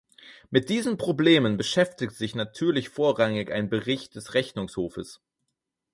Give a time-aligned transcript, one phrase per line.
[0.49, 5.21] Mit diesen Problemen beschäftigt sich natürlich vorrangig ein Bericht des Rechnungshofes.